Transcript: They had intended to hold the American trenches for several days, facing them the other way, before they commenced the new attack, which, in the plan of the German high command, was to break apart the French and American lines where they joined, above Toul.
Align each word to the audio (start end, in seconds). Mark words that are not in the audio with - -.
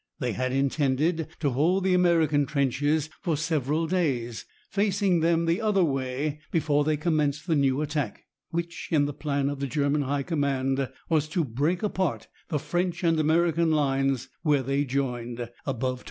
They 0.17 0.31
had 0.33 0.51
intended 0.51 1.27
to 1.41 1.51
hold 1.51 1.83
the 1.83 1.93
American 1.93 2.47
trenches 2.47 3.11
for 3.21 3.37
several 3.37 3.85
days, 3.85 4.45
facing 4.71 5.19
them 5.19 5.45
the 5.45 5.61
other 5.61 5.83
way, 5.83 6.39
before 6.49 6.83
they 6.83 6.97
commenced 6.97 7.45
the 7.45 7.53
new 7.55 7.81
attack, 7.83 8.23
which, 8.49 8.87
in 8.89 9.05
the 9.05 9.13
plan 9.13 9.47
of 9.47 9.59
the 9.59 9.67
German 9.67 10.01
high 10.01 10.23
command, 10.23 10.89
was 11.07 11.27
to 11.27 11.43
break 11.43 11.83
apart 11.83 12.27
the 12.47 12.57
French 12.57 13.03
and 13.03 13.19
American 13.19 13.69
lines 13.69 14.27
where 14.41 14.63
they 14.63 14.85
joined, 14.85 15.51
above 15.67 15.99
Toul. 15.99 15.99